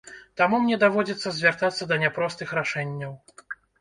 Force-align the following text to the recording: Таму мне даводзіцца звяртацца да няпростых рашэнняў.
Таму 0.39 0.59
мне 0.61 0.77
даводзіцца 0.83 1.33
звяртацца 1.39 1.83
да 1.91 1.95
няпростых 2.05 2.57
рашэнняў. 2.59 3.13